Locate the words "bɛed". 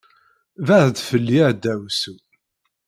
0.67-0.95